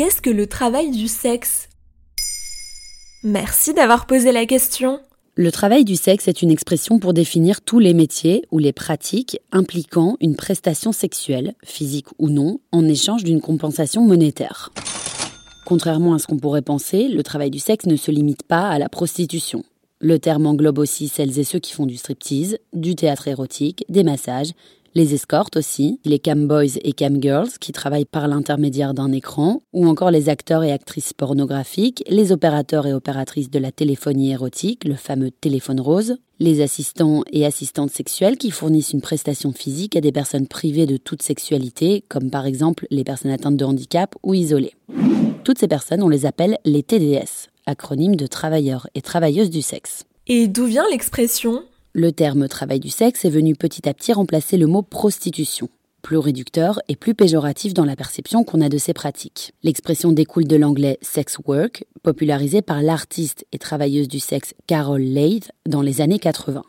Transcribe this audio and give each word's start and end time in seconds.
qu'est-ce 0.00 0.22
que 0.22 0.30
le 0.30 0.46
travail 0.46 0.92
du 0.92 1.08
sexe? 1.08 1.68
Merci 3.22 3.74
d'avoir 3.74 4.06
posé 4.06 4.32
la 4.32 4.46
question. 4.46 4.98
Le 5.34 5.52
travail 5.52 5.84
du 5.84 5.94
sexe 5.94 6.26
est 6.26 6.40
une 6.40 6.50
expression 6.50 6.98
pour 6.98 7.12
définir 7.12 7.60
tous 7.60 7.80
les 7.80 7.92
métiers 7.92 8.46
ou 8.50 8.58
les 8.58 8.72
pratiques 8.72 9.38
impliquant 9.52 10.16
une 10.22 10.36
prestation 10.36 10.92
sexuelle, 10.92 11.52
physique 11.62 12.06
ou 12.18 12.30
non, 12.30 12.60
en 12.72 12.88
échange 12.88 13.24
d'une 13.24 13.42
compensation 13.42 14.00
monétaire. 14.00 14.72
Contrairement 15.66 16.14
à 16.14 16.18
ce 16.18 16.26
qu'on 16.26 16.38
pourrait 16.38 16.62
penser, 16.62 17.08
le 17.08 17.22
travail 17.22 17.50
du 17.50 17.58
sexe 17.58 17.84
ne 17.84 17.96
se 17.96 18.10
limite 18.10 18.44
pas 18.44 18.70
à 18.70 18.78
la 18.78 18.88
prostitution. 18.88 19.64
Le 19.98 20.18
terme 20.18 20.46
englobe 20.46 20.78
aussi 20.78 21.08
celles 21.08 21.38
et 21.38 21.44
ceux 21.44 21.58
qui 21.58 21.74
font 21.74 21.84
du 21.84 21.98
striptease, 21.98 22.56
du 22.72 22.94
théâtre 22.94 23.28
érotique, 23.28 23.84
des 23.90 24.02
massages, 24.02 24.52
les 24.94 25.14
escortes 25.14 25.56
aussi, 25.56 26.00
les 26.04 26.18
cam 26.18 26.46
boys 26.46 26.76
et 26.82 26.92
cam 26.92 27.22
girls 27.22 27.50
qui 27.60 27.72
travaillent 27.72 28.04
par 28.04 28.26
l'intermédiaire 28.28 28.94
d'un 28.94 29.12
écran, 29.12 29.62
ou 29.72 29.86
encore 29.86 30.10
les 30.10 30.28
acteurs 30.28 30.64
et 30.64 30.72
actrices 30.72 31.12
pornographiques, 31.12 32.02
les 32.08 32.32
opérateurs 32.32 32.86
et 32.86 32.92
opératrices 32.92 33.50
de 33.50 33.58
la 33.58 33.72
téléphonie 33.72 34.32
érotique, 34.32 34.84
le 34.84 34.94
fameux 34.94 35.30
téléphone 35.30 35.80
rose, 35.80 36.16
les 36.40 36.62
assistants 36.62 37.22
et 37.32 37.46
assistantes 37.46 37.90
sexuelles 37.90 38.38
qui 38.38 38.50
fournissent 38.50 38.92
une 38.92 39.02
prestation 39.02 39.52
physique 39.52 39.94
à 39.94 40.00
des 40.00 40.12
personnes 40.12 40.48
privées 40.48 40.86
de 40.86 40.96
toute 40.96 41.22
sexualité, 41.22 42.02
comme 42.08 42.30
par 42.30 42.46
exemple 42.46 42.86
les 42.90 43.04
personnes 43.04 43.30
atteintes 43.30 43.56
de 43.56 43.64
handicap 43.64 44.14
ou 44.22 44.34
isolées. 44.34 44.74
Toutes 45.44 45.58
ces 45.58 45.68
personnes, 45.68 46.02
on 46.02 46.08
les 46.08 46.26
appelle 46.26 46.58
les 46.64 46.82
TDS, 46.82 47.48
acronyme 47.66 48.16
de 48.16 48.26
travailleurs 48.26 48.88
et 48.94 49.02
travailleuses 49.02 49.50
du 49.50 49.62
sexe. 49.62 50.04
Et 50.26 50.48
d'où 50.48 50.64
vient 50.64 50.84
l'expression 50.90 51.62
le 51.92 52.12
terme 52.12 52.46
travail 52.46 52.78
du 52.78 52.88
sexe 52.88 53.24
est 53.24 53.30
venu 53.30 53.54
petit 53.56 53.88
à 53.88 53.94
petit 53.94 54.12
remplacer 54.12 54.56
le 54.56 54.68
mot 54.68 54.82
prostitution, 54.82 55.68
plus 56.02 56.18
réducteur 56.18 56.80
et 56.88 56.94
plus 56.94 57.14
péjoratif 57.14 57.74
dans 57.74 57.84
la 57.84 57.96
perception 57.96 58.44
qu'on 58.44 58.60
a 58.60 58.68
de 58.68 58.78
ces 58.78 58.92
pratiques. 58.92 59.52
L'expression 59.64 60.12
découle 60.12 60.46
de 60.46 60.54
l'anglais 60.54 60.98
sex 61.02 61.38
work, 61.44 61.84
popularisé 62.02 62.62
par 62.62 62.80
l'artiste 62.80 63.44
et 63.52 63.58
travailleuse 63.58 64.06
du 64.06 64.20
sexe 64.20 64.54
Carol 64.68 65.00
Leith 65.00 65.50
dans 65.66 65.82
les 65.82 66.00
années 66.00 66.20
80. 66.20 66.62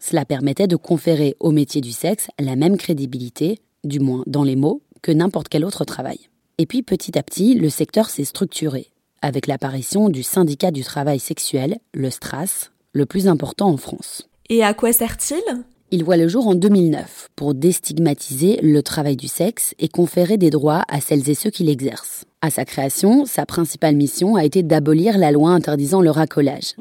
Cela 0.00 0.24
permettait 0.24 0.66
de 0.66 0.76
conférer 0.76 1.36
au 1.38 1.52
métier 1.52 1.80
du 1.80 1.92
sexe 1.92 2.28
la 2.40 2.56
même 2.56 2.76
crédibilité, 2.76 3.60
du 3.84 4.00
moins 4.00 4.24
dans 4.26 4.42
les 4.42 4.56
mots, 4.56 4.82
que 5.02 5.12
n'importe 5.12 5.48
quel 5.48 5.64
autre 5.64 5.84
travail. 5.84 6.18
Et 6.58 6.66
puis 6.66 6.82
petit 6.82 7.16
à 7.16 7.22
petit, 7.22 7.54
le 7.54 7.68
secteur 7.68 8.10
s'est 8.10 8.24
structuré, 8.24 8.90
avec 9.22 9.46
l'apparition 9.46 10.08
du 10.08 10.24
syndicat 10.24 10.72
du 10.72 10.82
travail 10.82 11.20
sexuel, 11.20 11.78
le 11.94 12.10
STRAS, 12.10 12.70
le 12.92 13.06
plus 13.06 13.28
important 13.28 13.68
en 13.68 13.76
France. 13.76 14.28
Et 14.50 14.62
à 14.62 14.74
quoi 14.74 14.92
sert-il? 14.92 15.42
Il 15.90 16.04
voit 16.04 16.18
le 16.18 16.28
jour 16.28 16.48
en 16.48 16.54
2009 16.54 17.30
pour 17.34 17.54
déstigmatiser 17.54 18.58
le 18.62 18.82
travail 18.82 19.16
du 19.16 19.26
sexe 19.26 19.74
et 19.78 19.88
conférer 19.88 20.36
des 20.36 20.50
droits 20.50 20.82
à 20.88 21.00
celles 21.00 21.30
et 21.30 21.34
ceux 21.34 21.50
qui 21.50 21.62
l'exercent. 21.62 22.24
À 22.42 22.50
sa 22.50 22.66
création, 22.66 23.24
sa 23.24 23.46
principale 23.46 23.96
mission 23.96 24.36
a 24.36 24.44
été 24.44 24.62
d'abolir 24.62 25.16
la 25.16 25.32
loi 25.32 25.50
interdisant 25.50 26.02
le 26.02 26.10
racolage. 26.10 26.74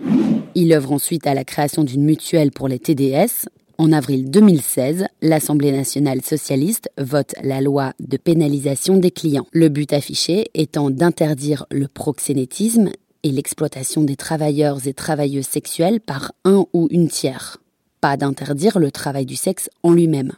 Il 0.55 0.73
œuvre 0.73 0.91
ensuite 0.91 1.25
à 1.25 1.33
la 1.33 1.45
création 1.45 1.85
d'une 1.85 2.03
mutuelle 2.03 2.51
pour 2.51 2.67
les 2.67 2.79
TDS. 2.79 3.47
En 3.77 3.93
avril 3.93 4.29
2016, 4.29 5.05
l'Assemblée 5.21 5.71
nationale 5.71 6.21
socialiste 6.21 6.89
vote 6.97 7.33
la 7.43 7.61
loi 7.61 7.93
de 7.99 8.17
pénalisation 8.17 8.97
des 8.97 9.11
clients. 9.11 9.47
Le 9.51 9.69
but 9.69 9.93
affiché 9.93 10.47
étant 10.53 10.89
d'interdire 10.89 11.65
le 11.71 11.87
proxénétisme 11.87 12.91
et 13.23 13.31
l'exploitation 13.31 14.03
des 14.03 14.15
travailleurs 14.15 14.87
et 14.87 14.93
travailleuses 14.93 15.47
sexuelles 15.47 15.99
par 15.99 16.33
un 16.45 16.65
ou 16.73 16.87
une 16.91 17.07
tiers. 17.07 17.57
Pas 18.01 18.17
d'interdire 18.17 18.79
le 18.79 18.91
travail 18.91 19.25
du 19.25 19.35
sexe 19.35 19.69
en 19.81 19.93
lui-même. 19.93 20.33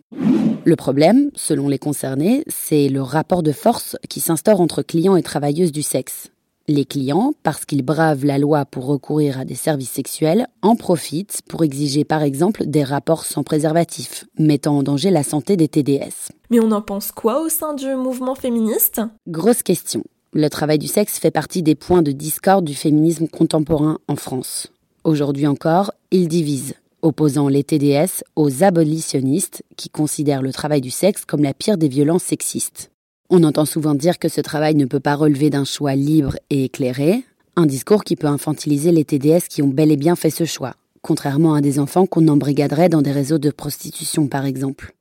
Le 0.64 0.76
problème, 0.76 1.30
selon 1.36 1.68
les 1.68 1.80
concernés, 1.80 2.44
c'est 2.48 2.90
le 2.90 3.02
rapport 3.02 3.44
de 3.44 3.52
force 3.52 3.98
qui 4.10 4.20
s'instaure 4.20 4.62
entre 4.62 4.82
clients 4.82 5.16
et 5.16 5.24
travailleuses 5.24 5.72
du 5.72 5.84
sexe. 5.84 6.30
Les 6.68 6.86
clients, 6.86 7.34
parce 7.44 7.66
qu'ils 7.66 7.84
bravent 7.84 8.26
la 8.26 8.40
loi 8.40 8.66
pour 8.66 8.88
recourir 8.88 9.40
à 9.40 9.46
des 9.46 9.54
services 9.54 9.92
sexuels, 9.92 10.48
en 10.64 10.76
profitent 10.76 11.42
pour 11.48 11.64
exiger 11.64 12.04
par 12.04 12.24
exemple 12.24 12.66
des 12.66 12.84
rapports 12.84 13.26
sans 13.26 13.44
préservatif, 13.44 14.26
mettant 14.40 14.80
en 14.80 14.82
danger 14.82 15.12
la 15.12 15.22
santé 15.22 15.58
des 15.58 15.68
TDS. 15.68 16.32
Mais 16.50 16.60
on 16.60 16.72
en 16.72 16.82
pense 16.82 17.12
quoi 17.12 17.42
au 17.42 17.50
sein 17.50 17.76
du 17.76 17.94
mouvement 17.96 18.34
féministe? 18.34 19.02
Grosse 19.28 19.62
question. 19.62 20.04
Le 20.38 20.50
travail 20.50 20.78
du 20.80 20.88
sexe 20.88 21.18
fait 21.18 21.32
partie 21.32 21.64
des 21.64 21.76
points 21.76 22.02
de 22.02 22.12
discorde 22.12 22.66
du 22.66 22.76
féminisme 22.76 23.30
contemporain 23.30 24.00
en 24.10 24.18
France. 24.18 24.68
Aujourd'hui 25.06 25.48
encore, 25.48 25.94
il 26.12 26.28
divise, 26.28 26.74
opposant 27.02 27.48
les 27.48 27.64
TDS 27.64 28.22
aux 28.36 28.62
abolitionnistes 28.62 29.64
qui 29.78 29.88
considèrent 29.88 30.42
le 30.42 30.52
travail 30.52 30.82
du 30.82 30.92
sexe 30.92 31.24
comme 31.24 31.42
la 31.42 31.54
pire 31.54 31.78
des 31.78 31.88
violences 31.88 32.24
sexistes. 32.24 32.92
On 33.30 33.46
entend 33.46 33.64
souvent 33.64 33.96
dire 33.96 34.20
que 34.20 34.28
ce 34.28 34.42
travail 34.42 34.76
ne 34.76 34.84
peut 34.84 35.00
pas 35.00 35.16
relever 35.16 35.50
d'un 35.50 35.64
choix 35.64 35.96
libre 35.96 36.36
et 36.50 36.66
éclairé, 36.66 37.24
un 37.56 37.66
discours 37.66 38.04
qui 38.04 38.18
peut 38.18 38.28
infantiliser 38.28 38.92
les 38.92 39.06
TDS 39.06 39.48
qui 39.50 39.62
ont 39.62 39.70
bel 39.70 39.90
et 39.90 39.96
bien 39.96 40.18
fait 40.18 40.32
ce 40.32 40.44
choix, 40.44 40.76
contrairement 41.02 41.54
à 41.54 41.62
des 41.62 41.80
enfants 41.80 42.08
qu'on 42.08 42.28
embrigaderait 42.28 42.90
dans 42.90 43.02
des 43.02 43.14
réseaux 43.14 43.40
de 43.40 43.52
prostitution 43.52 44.28
par 44.28 44.46
exemple. 44.46 44.96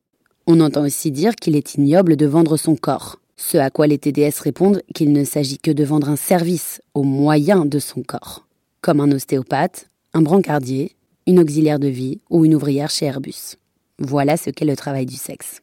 On 0.47 0.61
entend 0.61 0.85
aussi 0.85 1.11
dire 1.11 1.35
qu'il 1.35 1.57
est 1.57 1.75
ignoble 1.75 2.15
de 2.15 2.27
vendre 2.27 2.57
son 2.57 2.77
corps, 2.77 3.19
ce 3.37 3.59
à 3.59 3.71
quoi 3.71 3.87
les 3.87 3.99
TDS 3.99 4.41
répondent 4.41 4.83
qu'il 4.95 5.13
ne 5.13 5.25
s'agit 5.25 5.59
que 5.59 5.71
de 5.71 5.85
vendre 5.85 6.09
un 6.09 6.17
service 6.17 6.81
au 6.95 7.03
moyen 7.03 7.65
de 7.65 7.79
son 7.79 8.03
corps, 8.03 8.47
comme 8.81 9.01
un 9.01 9.11
ostéopathe, 9.11 9.89
un 10.13 10.23
brancardier, 10.23 10.95
une 11.27 11.41
auxiliaire 11.41 11.79
de 11.79 11.89
vie 11.89 12.21
ou 12.31 12.45
une 12.45 12.55
ouvrière 12.55 12.91
chez 12.91 13.07
Airbus. 13.07 13.57
Voilà 13.99 14.37
ce 14.37 14.51
qu'est 14.51 14.65
le 14.65 14.77
travail 14.77 15.07
du 15.07 15.17
sexe. 15.17 15.61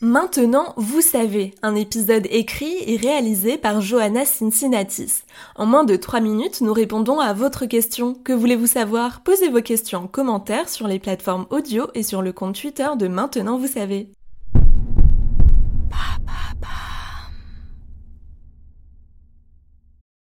Maintenant, 0.00 0.74
vous 0.76 1.00
savez, 1.00 1.54
un 1.62 1.74
épisode 1.74 2.26
écrit 2.30 2.76
et 2.86 2.96
réalisé 2.96 3.56
par 3.56 3.80
Johanna 3.80 4.26
Cincinnatis. 4.26 5.22
En 5.56 5.64
moins 5.64 5.84
de 5.84 5.96
3 5.96 6.20
minutes, 6.20 6.60
nous 6.60 6.74
répondons 6.74 7.20
à 7.20 7.32
votre 7.32 7.64
question. 7.64 8.12
Que 8.12 8.34
voulez-vous 8.34 8.66
savoir? 8.66 9.22
Posez 9.22 9.48
vos 9.48 9.62
questions 9.62 10.00
en 10.00 10.06
commentaire 10.06 10.68
sur 10.68 10.88
les 10.88 10.98
plateformes 10.98 11.46
audio 11.48 11.86
et 11.94 12.02
sur 12.02 12.20
le 12.20 12.32
compte 12.32 12.60
Twitter 12.60 12.88
de 12.98 13.08
Maintenant, 13.08 13.56
vous 13.56 13.68
savez. 13.68 14.08